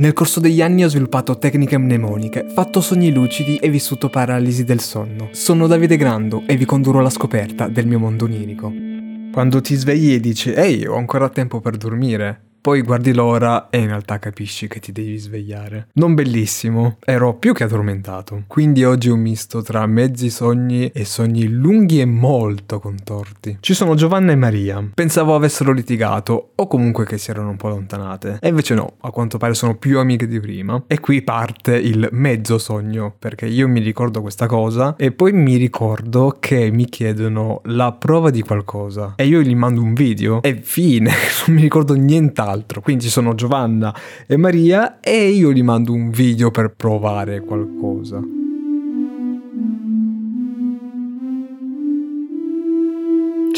Nel 0.00 0.14
corso 0.14 0.40
degli 0.40 0.62
anni 0.62 0.82
ho 0.82 0.88
sviluppato 0.88 1.36
tecniche 1.36 1.76
mnemoniche, 1.76 2.46
fatto 2.54 2.80
sogni 2.80 3.12
lucidi 3.12 3.56
e 3.56 3.68
vissuto 3.68 4.08
paralisi 4.08 4.64
del 4.64 4.80
sonno. 4.80 5.28
Sono 5.32 5.66
Davide 5.66 5.98
Grando 5.98 6.44
e 6.46 6.56
vi 6.56 6.64
condurrò 6.64 7.00
alla 7.00 7.10
scoperta 7.10 7.68
del 7.68 7.86
mio 7.86 7.98
mondo 7.98 8.24
onirico. 8.24 8.72
Quando 9.30 9.60
ti 9.60 9.74
svegli 9.74 10.14
e 10.14 10.20
dici 10.20 10.54
ehi 10.54 10.86
ho 10.86 10.96
ancora 10.96 11.28
tempo 11.28 11.60
per 11.60 11.76
dormire, 11.76 12.49
poi 12.60 12.82
guardi 12.82 13.14
l'ora 13.14 13.70
e 13.70 13.78
in 13.78 13.86
realtà 13.86 14.18
capisci 14.18 14.68
che 14.68 14.80
ti 14.80 14.92
devi 14.92 15.16
svegliare. 15.16 15.88
Non 15.94 16.14
bellissimo, 16.14 16.98
ero 17.04 17.34
più 17.34 17.54
che 17.54 17.64
addormentato. 17.64 18.44
Quindi 18.46 18.84
oggi 18.84 19.08
un 19.08 19.20
misto 19.20 19.62
tra 19.62 19.86
mezzi 19.86 20.28
sogni 20.28 20.88
e 20.88 21.06
sogni 21.06 21.48
lunghi 21.48 22.00
e 22.00 22.04
molto 22.04 22.78
contorti. 22.78 23.58
Ci 23.60 23.72
sono 23.72 23.94
Giovanna 23.94 24.32
e 24.32 24.36
Maria. 24.36 24.86
Pensavo 24.92 25.34
avessero 25.34 25.72
litigato 25.72 26.50
o 26.54 26.66
comunque 26.66 27.06
che 27.06 27.16
si 27.16 27.30
erano 27.30 27.48
un 27.48 27.56
po' 27.56 27.68
allontanate. 27.68 28.38
E 28.42 28.48
invece 28.48 28.74
no, 28.74 28.96
a 29.00 29.10
quanto 29.10 29.38
pare 29.38 29.54
sono 29.54 29.76
più 29.76 29.98
amiche 29.98 30.28
di 30.28 30.38
prima. 30.38 30.82
E 30.86 31.00
qui 31.00 31.22
parte 31.22 31.76
il 31.76 32.08
mezzo 32.12 32.58
sogno, 32.58 33.14
perché 33.18 33.46
io 33.46 33.68
mi 33.68 33.80
ricordo 33.80 34.20
questa 34.20 34.46
cosa 34.46 34.96
e 34.96 35.12
poi 35.12 35.32
mi 35.32 35.56
ricordo 35.56 36.36
che 36.38 36.70
mi 36.70 36.84
chiedono 36.86 37.62
la 37.64 37.92
prova 37.92 38.28
di 38.28 38.42
qualcosa. 38.42 39.14
E 39.16 39.26
io 39.26 39.40
gli 39.40 39.54
mando 39.54 39.80
un 39.80 39.94
video 39.94 40.42
e 40.42 40.60
fine, 40.62 41.10
non 41.46 41.56
mi 41.56 41.62
ricordo 41.62 41.94
nient'altro 41.94 42.48
altro. 42.50 42.80
Quindi 42.80 43.04
ci 43.04 43.10
sono 43.10 43.34
Giovanna 43.34 43.94
e 44.26 44.36
Maria 44.36 45.00
e 45.00 45.28
io 45.28 45.52
gli 45.52 45.62
mando 45.62 45.92
un 45.92 46.10
video 46.10 46.50
per 46.50 46.74
provare 46.74 47.40
qualcosa. 47.40 48.39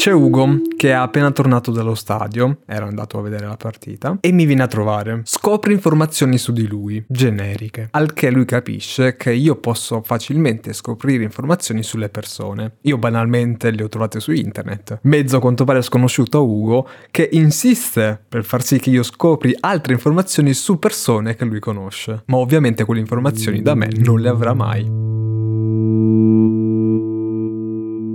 C'è 0.03 0.11
Ugo 0.11 0.59
che 0.75 0.89
è 0.89 0.91
appena 0.91 1.31
tornato 1.31 1.71
dallo 1.71 1.95
stadio, 1.95 2.57
era 2.65 2.85
andato 2.85 3.17
a 3.17 3.21
vedere 3.21 3.47
la 3.47 3.55
partita, 3.55 4.17
e 4.19 4.33
mi 4.33 4.45
viene 4.45 4.63
a 4.63 4.67
trovare. 4.67 5.21
Scopre 5.23 5.71
informazioni 5.71 6.37
su 6.37 6.51
di 6.51 6.67
lui, 6.67 7.01
generiche, 7.07 7.87
al 7.91 8.11
che 8.11 8.29
lui 8.29 8.43
capisce 8.43 9.15
che 9.15 9.31
io 9.31 9.55
posso 9.55 10.01
facilmente 10.03 10.73
scoprire 10.73 11.23
informazioni 11.23 11.83
sulle 11.83 12.09
persone. 12.09 12.79
Io 12.81 12.97
banalmente 12.97 13.71
le 13.71 13.83
ho 13.83 13.87
trovate 13.87 14.19
su 14.19 14.33
internet. 14.33 14.99
Mezzo 15.03 15.37
a 15.37 15.39
quanto 15.39 15.63
pare 15.63 15.81
sconosciuto 15.81 16.39
a 16.39 16.41
Ugo 16.41 16.85
che 17.09 17.29
insiste 17.31 18.21
per 18.27 18.43
far 18.43 18.61
sì 18.61 18.79
che 18.79 18.89
io 18.89 19.03
scopri 19.03 19.55
altre 19.57 19.93
informazioni 19.93 20.53
su 20.53 20.79
persone 20.79 21.37
che 21.37 21.45
lui 21.45 21.61
conosce. 21.61 22.23
Ma 22.25 22.35
ovviamente 22.35 22.83
quelle 22.83 22.99
informazioni 22.99 23.61
da 23.61 23.73
me 23.73 23.87
non 23.99 24.19
le 24.19 24.27
avrà 24.27 24.53
mai. 24.53 25.22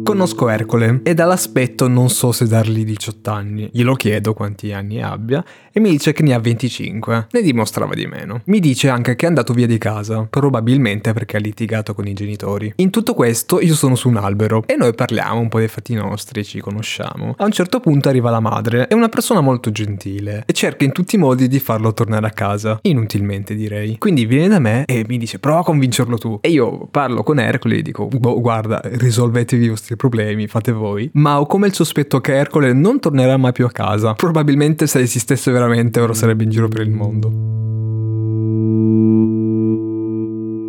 Conosco 0.08 0.48
Ercole 0.48 1.00
e 1.02 1.12
dall'aspetto 1.12 1.86
non 1.86 2.08
so 2.08 2.32
se 2.32 2.46
dargli 2.46 2.82
18 2.82 3.30
anni. 3.30 3.68
Glielo 3.70 3.92
chiedo 3.92 4.32
quanti 4.32 4.72
anni 4.72 5.02
abbia 5.02 5.44
e 5.70 5.80
mi 5.80 5.90
dice 5.90 6.14
che 6.14 6.22
ne 6.22 6.32
ha 6.32 6.38
25. 6.38 7.26
Ne 7.30 7.42
dimostrava 7.42 7.92
di 7.92 8.06
meno. 8.06 8.40
Mi 8.46 8.58
dice 8.58 8.88
anche 8.88 9.16
che 9.16 9.26
è 9.26 9.28
andato 9.28 9.52
via 9.52 9.66
di 9.66 9.76
casa, 9.76 10.26
probabilmente 10.30 11.12
perché 11.12 11.36
ha 11.36 11.40
litigato 11.40 11.92
con 11.92 12.06
i 12.06 12.14
genitori. 12.14 12.72
In 12.76 12.88
tutto 12.88 13.12
questo 13.12 13.60
io 13.60 13.74
sono 13.74 13.96
su 13.96 14.08
un 14.08 14.16
albero 14.16 14.62
e 14.64 14.76
noi 14.76 14.94
parliamo 14.94 15.40
un 15.40 15.48
po' 15.48 15.58
dei 15.58 15.68
fatti 15.68 15.92
nostri, 15.92 16.42
ci 16.42 16.60
conosciamo. 16.60 17.34
A 17.36 17.44
un 17.44 17.52
certo 17.52 17.78
punto 17.78 18.08
arriva 18.08 18.30
la 18.30 18.40
madre, 18.40 18.86
è 18.86 18.94
una 18.94 19.10
persona 19.10 19.42
molto 19.42 19.70
gentile 19.70 20.42
e 20.46 20.54
cerca 20.54 20.86
in 20.86 20.92
tutti 20.92 21.16
i 21.16 21.18
modi 21.18 21.48
di 21.48 21.60
farlo 21.60 21.92
tornare 21.92 22.26
a 22.26 22.30
casa. 22.30 22.78
Inutilmente 22.80 23.54
direi. 23.54 23.98
Quindi 23.98 24.24
viene 24.24 24.48
da 24.48 24.58
me 24.58 24.86
e 24.86 25.04
mi 25.06 25.18
dice 25.18 25.38
prova 25.38 25.60
a 25.60 25.64
convincerlo 25.64 26.16
tu. 26.16 26.38
E 26.40 26.48
io 26.48 26.86
parlo 26.90 27.22
con 27.22 27.38
Ercole 27.38 27.76
e 27.76 27.82
dico 27.82 28.06
boh, 28.06 28.40
guarda 28.40 28.80
risolvetevi 28.82 29.66
i 29.66 29.68
vostri 29.68 29.96
problemi, 29.98 30.46
fate 30.46 30.72
voi. 30.72 31.10
Ma 31.12 31.38
ho 31.38 31.44
come 31.44 31.66
il 31.66 31.74
sospetto 31.74 32.20
che 32.20 32.34
Ercole 32.34 32.72
non 32.72 32.98
tornerà 33.00 33.36
mai 33.36 33.52
più 33.52 33.66
a 33.66 33.70
casa. 33.70 34.14
Probabilmente 34.14 34.86
se 34.86 35.00
esistesse 35.00 35.52
veramente 35.52 36.00
ora 36.00 36.14
sarebbe 36.14 36.44
in 36.44 36.50
giro 36.50 36.68
per 36.68 36.80
il 36.80 36.90
mondo. 36.90 37.56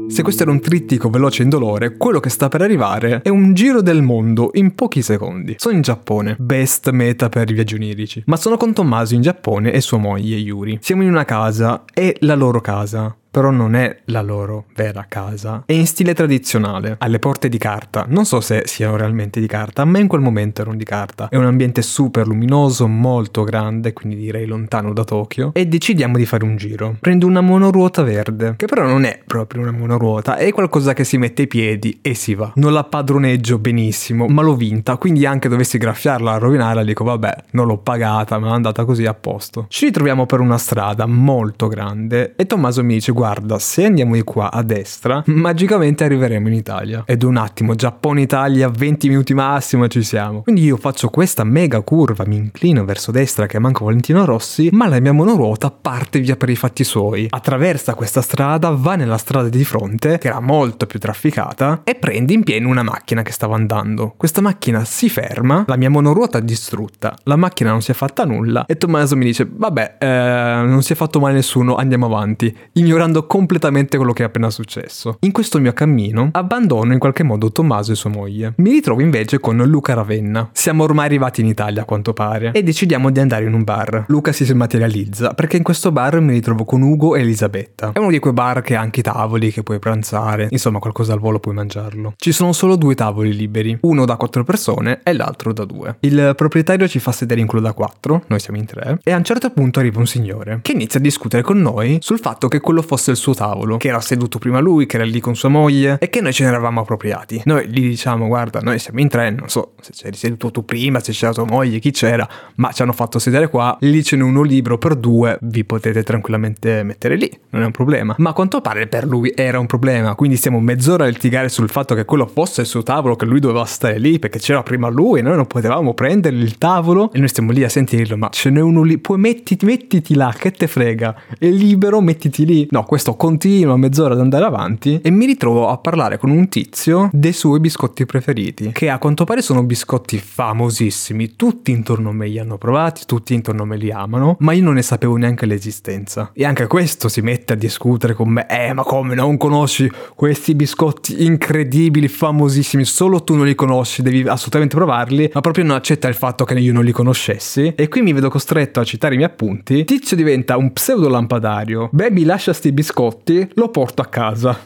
Se 0.09 0.23
questo 0.23 0.41
era 0.41 0.52
un 0.52 0.59
trittico 0.59 1.09
veloce 1.09 1.41
e 1.41 1.44
indolore, 1.44 1.95
quello 1.95 2.19
che 2.19 2.30
sta 2.30 2.49
per 2.49 2.63
arrivare 2.63 3.21
è 3.21 3.30
un 3.30 3.53
giro 3.53 3.81
del 3.81 4.02
mondo 4.02 4.49
in 4.55 4.73
pochi 4.73 5.03
secondi. 5.03 5.55
Sono 5.58 5.75
in 5.75 5.81
Giappone, 5.81 6.36
best 6.39 6.89
meta 6.89 7.30
per 7.30 7.49
i 7.49 7.54
viaggi 7.54 7.75
onirici, 7.75 8.23
ma 8.25 8.36
sono 8.36 8.58
con 8.58 8.73
Tommaso 8.73 9.14
in 9.14 9.21
Giappone 9.21 9.71
e 9.71 9.81
sua 9.81 9.99
moglie 9.99 10.36
Yuri. 10.36 10.80
Siamo 10.81 11.04
in 11.04 11.09
una 11.09 11.25
casa, 11.25 11.83
è 11.93 12.11
la 12.21 12.33
loro 12.33 12.59
casa, 12.59 13.15
però 13.30 13.52
non 13.52 13.76
è 13.76 14.00
la 14.06 14.22
loro 14.22 14.66
vera 14.76 15.06
casa. 15.08 15.64
È 15.66 15.73
in 15.73 15.86
stile 15.88 16.14
tradizionale, 16.14 16.95
alle 17.00 17.20
porte 17.20 17.50
di 17.50 17.58
carta. 17.58 18.06
Non 18.08 18.26
so 18.26 18.42
se 18.42 18.64
siano 18.66 18.95
realmente 18.95 19.40
di 19.40 19.48
carta, 19.48 19.86
ma 19.86 20.00
in 20.00 20.08
quel 20.08 20.22
momento 20.22 20.62
erano 20.62 20.78
di 20.78 20.84
carta. 20.84 21.30
È 21.30 21.36
un 21.36 21.45
ambiente 21.45 21.82
super 21.82 22.28
luminoso, 22.28 22.88
molto 22.88 23.44
grande, 23.44 23.94
quindi 23.94 24.16
direi 24.16 24.45
lontano 24.45 24.94
da 24.94 25.04
Tokyo. 25.04 25.52
E 25.54 25.67
decidiamo 25.67 26.17
di 26.17 26.26
fare 26.26 26.44
un 26.44 26.56
giro. 26.56 26.98
Prendo 27.00 27.28
una 27.28 27.42
monoruota 27.42 28.02
verde, 28.02 28.56
che 28.58 28.66
però 28.66 28.86
non 28.86 29.04
è 29.04 29.20
proprio 29.26 29.61
una 29.61 29.72
monoruota, 29.72 30.38
è 30.38 30.52
qualcosa 30.52 30.94
che 30.94 31.04
si 31.04 31.17
mette 31.17 31.44
ai 31.44 31.48
piedi 31.48 32.00
e 32.02 32.14
si 32.14 32.34
va. 32.34 32.52
Non 32.56 32.73
la 32.73 32.84
padroneggio 32.84 33.60
benissimo, 33.60 34.28
ma 34.28 34.42
l'ho 34.42 34.56
vinta, 34.56 34.98
quindi 34.98 35.26
anche 35.26 35.50
dovessi 35.50 35.78
graffiarla, 35.78 36.38
rovinarla, 36.38 36.84
dico 36.84 37.04
vabbè, 37.04 37.36
non 37.52 37.67
l'ho 37.67 37.78
pagata, 37.78 38.40
ma 38.40 38.48
è 38.48 38.52
andata 38.52 38.86
così 38.86 39.06
a 39.06 39.14
posto. 39.14 39.66
Ci 39.70 39.86
ritroviamo 39.86 40.26
per 40.26 40.40
una 40.40 40.58
strada 40.58 41.06
molto 41.06 41.67
grande 41.67 42.34
e 42.36 42.46
Tommaso 42.46 42.84
mi 42.84 42.96
dice 42.96 43.11
guarda, 43.19 43.59
se 43.59 43.83
andiamo 43.83 44.13
di 44.13 44.23
qua 44.23 44.49
a 44.49 44.63
destra, 44.63 45.21
magicamente 45.25 46.05
arriveremo 46.05 46.47
in 46.47 46.53
Italia. 46.53 47.03
Ed 47.05 47.23
un 47.23 47.35
attimo, 47.35 47.75
Giappone-Italia, 47.75 48.69
20 48.69 49.09
minuti 49.09 49.33
massimo 49.33 49.83
e 49.83 49.89
ci 49.89 50.03
siamo. 50.03 50.43
Quindi 50.43 50.63
io 50.63 50.77
faccio 50.77 51.09
questa 51.09 51.43
mega 51.43 51.81
curva, 51.81 52.23
mi 52.25 52.37
inclino 52.37 52.85
verso 52.85 53.11
destra 53.11 53.45
che 53.45 53.59
manco 53.59 53.83
Valentino 53.83 54.23
Rossi, 54.23 54.69
ma 54.71 54.87
la 54.87 55.02
mia 55.02 55.11
monoruota 55.11 55.69
parte 55.69 56.21
via 56.21 56.37
per 56.37 56.47
i 56.47 56.55
fatti 56.55 56.85
suoi. 56.85 57.27
Attraversa 57.30 57.93
questa 57.93 58.21
strada, 58.21 58.69
va 58.69 58.95
nella 58.95 59.17
strada 59.17 59.49
di 59.49 59.65
fronte, 59.65 60.17
che 60.17 60.27
era 60.30 60.39
molto 60.39 60.86
più 60.86 60.97
trafficata, 60.97 61.81
e 61.83 61.95
prende 61.95 62.31
in 62.31 62.43
pieno 62.43 62.69
una 62.69 62.83
macchina 62.83 63.21
che 63.21 63.33
stava 63.33 63.55
andando. 63.55 64.13
Questa 64.15 64.39
macchina 64.39 64.86
si 64.86 65.09
ferma, 65.09 65.65
la 65.67 65.75
mia 65.75 65.89
monoruota 65.89 66.37
è 66.37 66.41
distrutta, 66.41 67.17
la 67.23 67.36
macchina 67.36 67.71
non 67.71 67.81
si 67.81 67.91
è 67.91 67.93
fatta 67.93 68.23
nulla, 68.23 68.63
e 68.65 68.77
Tommaso 68.77 69.17
mi 69.17 69.25
dice, 69.25 69.45
vabbè, 69.45 69.97
eh, 69.99 70.61
non 70.65 70.81
si 70.83 70.93
è 70.93 70.95
fatto 70.95 71.19
male 71.19 71.33
nessuno, 71.33 71.75
andiamo 71.75 72.05
avanti, 72.05 72.55
ignorando 72.73 73.07
ignorando 73.09 73.25
completamente 73.25 73.97
quello 73.97 74.14
che 74.14 74.23
è 74.23 74.25
appena 74.25 74.49
successo. 74.49 75.17
In 75.21 75.31
questo 75.31 75.59
mio 75.59 75.73
cammino 75.73 76.30
abbandono 76.31 76.93
in 76.93 76.99
qualche 76.99 77.23
modo 77.23 77.52
Tommaso 77.52 77.92
e 77.92 77.95
sua 77.95 78.09
moglie. 78.09 78.53
Mi 78.58 78.71
ritrovo 78.71 79.02
invece 79.02 79.39
con 79.39 79.58
Luca 79.58 79.93
Ravenna. 79.93 80.49
Siamo 80.53 80.83
ormai 80.83 81.05
arrivati 81.05 81.42
in 81.42 81.48
Italia 81.48 81.81
a 81.81 81.86
quanto 81.86 82.14
pare 82.14 82.52
e 82.53 82.64
decidiamo 82.64 83.09
di 83.09 83.19
andare 83.19 83.45
in 83.45 83.53
un 83.53 83.64
bar. 83.64 84.05
Luca 84.08 84.31
si 84.31 84.52
materializza 84.53 85.33
perché 85.33 85.58
in 85.58 85.64
questo 85.64 85.92
bar 85.92 86.19
mi 86.19 86.33
ritrovo 86.33 86.65
con 86.65 86.81
Ugo 86.81 87.15
e 87.15 87.21
Elisabetta. 87.21 87.92
È 87.93 87.99
uno 87.99 88.11
di 88.11 88.19
quei 88.19 88.33
bar 88.33 88.61
che 88.61 88.75
ha 88.75 88.81
anche 88.81 88.99
i 88.99 89.03
tavoli 89.03 89.52
che 89.52 89.64
puoi 89.64 89.80
pranzare, 89.80 90.48
insomma 90.52 90.80
qualcosa 90.80 91.14
al 91.14 91.19
volo 91.19 91.39
puoi 91.39 91.55
mangiarlo. 91.55 92.14
Ci 92.15 92.31
sono 92.31 92.53
solo 92.53 92.75
due 92.75 92.95
tavoli 92.95 93.33
liberi, 93.33 93.77
uno 93.81 94.05
da 94.05 94.15
quattro 94.15 94.43
persone 94.43 95.02
e 95.03 95.14
l'altro 95.14 95.53
da 95.53 95.65
due. 95.65 95.98
Il 96.02 96.33
proprietario 96.36 96.87
ci 96.87 96.99
fa 96.99 97.11
sedere 97.11 97.42
in 97.42 97.48
quello 97.48 97.64
da 97.64 97.73
quattro, 97.73 98.23
noi 98.27 98.39
siamo 98.39 98.59
in 98.59 98.65
tre, 98.65 98.99
e 99.03 99.11
a 99.11 99.17
un 99.17 99.23
certo 99.23 99.49
punto 99.49 99.80
arriva 99.80 99.99
un 99.99 100.08
signore 100.08 100.59
che 100.61 100.73
inizia 100.73 100.99
a 100.99 101.03
discutere 101.03 101.42
con 101.42 101.59
noi 101.59 101.98
sul 102.02 102.19
fatto 102.19 102.48
che 102.48 102.59
quello 102.59 102.81
fosse 102.81 102.98
fosse 102.99 103.11
il 103.11 103.17
suo 103.17 103.33
tavolo, 103.33 103.77
che 103.77 103.87
era 103.87 104.02
seduto 104.02 104.37
prima 104.37 104.60
lui, 104.60 104.86
che 104.86 104.98
era 104.98 105.05
lì 105.05 105.21
con 105.21 105.36
sua 105.36 105.48
moglie 105.48 105.98
e 105.99 106.10
che 106.10 106.20
noi 106.20 106.33
ce 106.33 106.43
ne 106.43 106.49
eravamo 106.49 106.82
appropriati. 106.82 107.42
Noi 107.45 107.67
gli 107.70 107.87
diciamo, 107.87 108.27
guarda, 108.27 108.60
noi 108.60 108.77
siamo 108.77 108.99
in 108.99 109.08
tre, 109.08 109.30
non 109.32 109.48
so 109.48 109.73
se 109.80 109.93
c'eri 109.95 110.17
seduto 110.17 110.52
tu 110.52 110.65
prima, 110.65 110.99
se 110.99 111.14
c'era 111.14 111.32
tua 111.32 111.45
moglie, 111.45 111.80
chi 111.80 111.92
c'era, 111.92 112.27
ma 112.55 112.71
ci 112.73 112.82
hanno 112.82 112.92
fatto 112.92 113.17
sedere 113.17 113.48
qua, 113.49 113.77
lì 113.82 114.04
ce 114.04 114.17
n'è 114.17 114.23
uno 114.23 114.42
libro 114.42 114.77
per 114.77 114.95
due, 114.95 115.37
vi 115.42 115.64
potete 115.64 116.04
tranquillamente 116.04 116.83
mettere 116.83 117.15
lì, 117.15 117.32
non 117.52 117.61
è 117.61 117.65
un 117.65 117.71
problema. 117.71 118.15
Ma 118.17 118.32
a 118.32 118.33
quanto 118.33 118.60
pare 118.60 118.87
per 118.87 119.05
lui 119.05 119.31
era 119.33 119.60
un 119.60 119.66
problema, 119.66 120.14
quindi 120.16 120.36
stiamo 120.36 120.60
mezz'ora 120.60 121.05
a 121.05 121.08
litigare 121.08 121.48
sul 121.48 121.70
fatto 121.70 121.95
che 121.95 122.04
quello 122.04 122.27
fosse 122.27 122.61
il 122.61 122.67
suo 122.67 122.83
tavolo, 122.83 123.16
che 123.16 123.26
lui 123.26 123.39
doveva 123.39 123.64
stare 123.64 123.98
lì 123.98 124.20
perché 124.20 124.39
c'era 124.39 124.61
prima 124.61 124.89
lui 124.89 125.20
e 125.20 125.21
noi 125.21 125.37
non 125.37 125.48
potevamo 125.48 125.93
prendere 125.93 126.36
il 126.36 126.58
tavolo 126.58 127.11
e 127.14 127.20
noi 127.20 127.30
stiamo 127.30 127.52
lì 127.52 127.64
a 127.64 127.70
sentirlo, 127.70 128.18
ma 128.18 128.30
ce 128.30 128.50
n'è 128.50 128.60
uno 128.60 128.83
lì, 128.83 128.98
poi 128.98 129.18
mettiti, 129.18 129.66
mettiti 129.66 130.16
là, 130.16 130.33
che 130.38 130.51
te 130.51 130.68
frega, 130.68 131.16
è 131.38 131.48
libero, 131.48 132.01
mettiti 132.01 132.45
lì. 132.45 132.68
No, 132.71 132.83
questo 132.89 133.13
continua 133.13 133.78
mezz'ora 133.78 134.16
ad 134.16 134.19
andare 134.19 134.46
avanti 134.46 135.00
e 135.04 135.12
mi 135.12 135.28
ritrovo 135.28 135.69
a 135.69 135.78
parlare 135.78 136.18
con 136.18 136.31
un 136.31 136.50
tizio 136.50 137.12
dei 137.13 137.34
suoi 137.34 137.60
biscotti 137.60 138.04
preferiti, 138.08 138.72
che 138.72 138.90
a 138.90 138.98
quanto 138.98 139.25
pare 139.25 139.44
sono 139.44 139.62
biscotti 139.62 140.18
famosissimi, 140.18 141.36
tutti 141.36 141.69
intorno 141.69 142.10
a 142.10 142.13
me 142.13 142.25
li 142.25 142.40
hanno 142.40 142.58
provati, 142.58 143.04
tutti 143.06 143.36
intorno 143.36 143.62
a 143.62 143.66
me 143.68 143.78
li 143.78 143.92
amano, 143.92 144.38
ma 144.40 144.54
io 144.54 144.63
non 144.63 144.74
ne 144.74 144.81
sapevo 144.81 145.18
neanche 145.18 145.46
l'esistenza. 145.46 146.31
E 146.34 146.46
anche 146.46 146.66
questo 146.66 147.10
si 147.10 147.22
mette 147.22 147.54
a 147.54 147.56
discutere 147.56 148.16
con 148.16 148.28
me, 148.30 148.48
eh 148.50 148.74
ma 148.74 148.81
come 148.81 149.13
non 149.13 149.38
conosci 149.38 149.88
questi 150.16 150.56
biscotti 150.56 151.24
incredibili, 151.25 152.08
famosissimi, 152.08 152.86
solo 152.86 153.24
tu 153.24 153.36
non 153.36 153.46
li 153.46 153.54
conosci, 153.54 154.02
devi 154.02 154.28
assolutamente 154.28 154.75
provarli, 154.75 155.30
ma 155.31 155.42
proprio 155.42 155.63
non 155.63 155.75
accetta 155.75 156.08
il 156.08 156.16
fatto 156.16 156.44
che 156.44 156.56
io 156.56 156.74
non 156.74 156.84
li 156.84 156.92
conoscessi. 156.92 157.72
E 157.75 157.88
qui 157.88 158.02
mi 158.02 158.13
vedo 158.13 158.31
costretto 158.31 158.80
a 158.80 158.84
citare 158.84 159.13
i 159.13 159.18
miei 159.18 159.30
appunti. 159.30 159.86
Tizio 159.86 160.16
diventa 160.16 160.58
un 160.58 160.74
pseudo 160.74 161.08
lampadario. 161.08 161.90
Baby 161.92 162.24
lascia 162.24 162.52
sti 162.52 162.78
biscotti, 162.80 163.46
lo 163.56 163.68
porto 163.68 164.02
a 164.02 164.06
casa. 164.06 164.58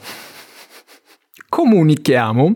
Comunichiamo, 1.50 2.56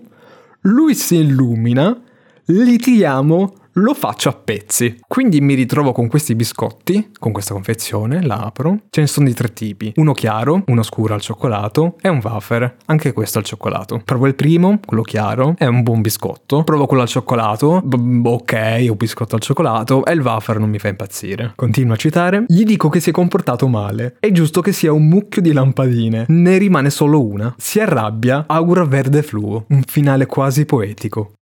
lui 0.61 0.93
si 0.93 1.15
illumina, 1.15 1.99
litighiamo, 2.45 3.66
lo 3.77 3.93
faccio 3.93 4.29
a 4.29 4.33
pezzi. 4.33 4.99
Quindi 5.07 5.41
mi 5.41 5.53
ritrovo 5.53 5.91
con 5.91 6.07
questi 6.07 6.35
biscotti, 6.35 7.11
con 7.19 7.31
questa 7.31 7.53
confezione, 7.53 8.23
la 8.23 8.37
apro. 8.37 8.81
Ce 8.89 9.01
ne 9.01 9.07
sono 9.07 9.27
di 9.27 9.33
tre 9.33 9.53
tipi, 9.53 9.91
uno 9.95 10.13
chiaro, 10.13 10.63
uno 10.67 10.83
scuro 10.83 11.13
al 11.13 11.21
cioccolato 11.21 11.95
e 12.01 12.09
un 12.09 12.19
wafer, 12.23 12.77
anche 12.85 13.13
questo 13.13 13.37
al 13.37 13.43
cioccolato. 13.43 14.01
Provo 14.03 14.27
il 14.27 14.35
primo, 14.35 14.79
quello 14.83 15.03
chiaro, 15.03 15.53
è 15.57 15.65
un 15.65 15.83
buon 15.83 16.01
biscotto. 16.01 16.63
Provo 16.63 16.85
quello 16.87 17.03
al 17.03 17.07
cioccolato, 17.07 17.81
b- 17.83 18.25
ok, 18.25 18.85
un 18.89 18.97
biscotto 18.97 19.35
al 19.35 19.41
cioccolato 19.41 20.05
e 20.05 20.13
il 20.13 20.21
wafer 20.21 20.59
non 20.59 20.69
mi 20.69 20.79
fa 20.79 20.87
impazzire. 20.87 21.53
Continuo 21.55 21.93
a 21.93 21.97
citare, 21.97 22.45
gli 22.47 22.63
dico 22.63 22.89
che 22.89 22.99
si 22.99 23.09
è 23.09 23.13
comportato 23.13 23.67
male. 23.67 24.17
È 24.19 24.31
giusto 24.31 24.61
che 24.61 24.71
sia 24.71 24.91
un 24.91 25.07
mucchio 25.07 25.41
di 25.41 25.53
lampadine. 25.53 26.25
Ne 26.29 26.57
rimane 26.57 26.89
solo 26.89 27.23
una. 27.23 27.53
Si 27.57 27.79
arrabbia, 27.79 28.45
augura 28.47 28.85
verde 28.85 29.21
fluo. 29.21 29.65
Un 29.69 29.83
finale 29.85 30.25
quasi 30.25 30.65
poetico. 30.65 31.36